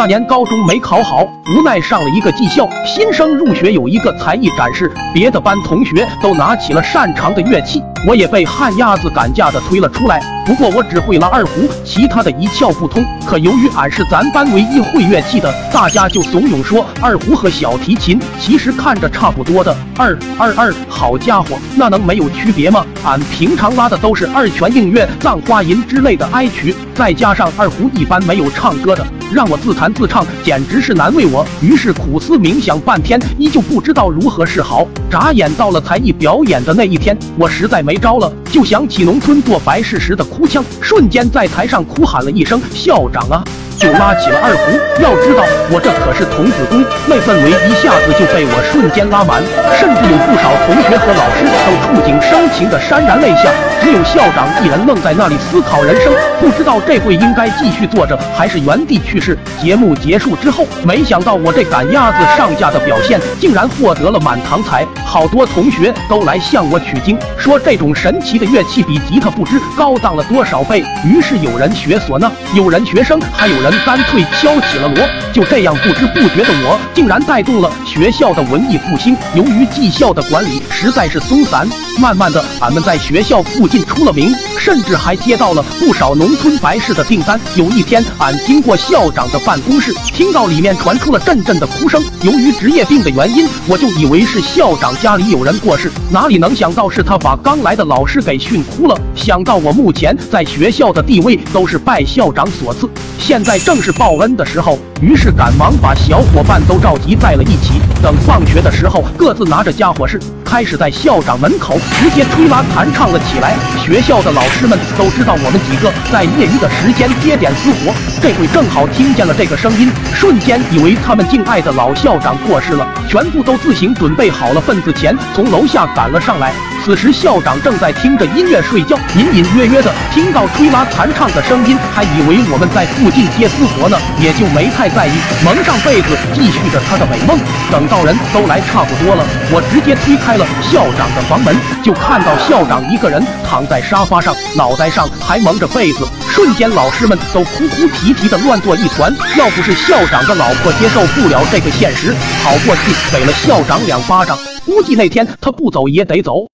[0.00, 10.18] 那年高中没考好，无奈上了一个技校，新生入学有一个才艺展示，别的班同学都拿起了擅长的乐器，我也被旱鸭子赶架的推了出来。
[10.46, 13.04] 不过我只会拉二胡，其他的一窍不通。
[13.26, 19.76] 可由于俺是咱班唯一会乐器的，大家就怂恿说二胡和小提琴其实看着差不多的。
[19.98, 22.86] 二二二，好家伙，那能没有区别吗？
[23.04, 29.06] 俺平常拉的都是二泉映月、葬花吟之类的哀曲，再加上二胡一般没有唱歌的。
[29.32, 31.46] 让我自弹自唱，简直是难为我。
[31.60, 34.86] 于是苦思冥想半天，依旧不知道如何是好。
[35.08, 43.44] 眨眼到了才艺表演的那一天，我实在没招了，就想起农村做白事时的哭腔，瞬间在台上哭喊了一声“校长啊”。
[43.80, 45.40] 就拉起了二胡，要知道
[45.72, 49.40] 我这可是童子功，那氛围一下子就被我瞬间拉满，
[49.80, 53.48] 甚至有不少同学和老师都触景生情的潸然泪下，
[53.80, 59.36] 只有校长一人愣在那里思考人生，不知道这会应该继续坐着还是原地去世。
[59.60, 70.84] 节目结束之后，没想到我这赶鸭子上架的表现竟然获得了满堂彩，好多同学都来向我取经，说这种神奇的乐器比吉他不知高档了多少倍。
[71.04, 73.70] 于是有人学唢呐，有人学声，还有人。
[73.86, 79.16] 干脆敲起了锣，就这样不知不觉的我，竟然带动了学校的文艺复兴。
[79.34, 81.66] 由于技校的管理实在是松散，
[82.00, 87.38] 慢慢的，俺们在学校附近出了名，甚至还接到了不少农村白事的订单。
[87.56, 92.02] 有一天，俺经过校长的办公室，听到里面传出了阵阵的哭声。
[92.22, 98.98] 由于职业病的原因，我就以为是校长家里有人过世，哪里能想到是他把刚来的老师给训哭了。
[99.14, 103.60] 想到我目前在学校的地位都是拜校长所赐，现在。
[103.60, 107.74] 正是报恩的时候，于是赶忙把小伙伴都召集在了一起。
[108.02, 110.18] 等放学的时候，各自拿着家伙事，
[110.50, 113.54] 开始在校长门口直接吹拉弹唱了起来。
[113.78, 126.52] 学校的老师们都知道我们几个在业余的时间接点私活，这会正好听见了这个声音，瞬间以为他们敬爱的老校长过世了，全部都自行准备好了份子钱，从楼下赶了上来。
[126.84, 135.12] 此时校长正在听着音乐睡觉，隐隐约约的听到吹拉弹唱的声音，还以为我们在附近接私活呢，也就没太在意，
[135.44, 137.38] 蒙上被子继续着他的美梦。
[137.70, 146.06] 等到人都来差不多了，我直接推开了校长的房门，就看到校长一个人躺在沙发上，脑袋上还蒙着被子。
[146.28, 149.14] 瞬间，老师们都哭哭啼啼的乱作一团。
[149.36, 156.46] 要不是校长的老婆接受不了这个现实，跑过去给了校长两巴掌，估计那天他不走也得走。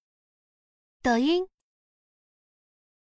[1.03, 1.45] 抖音。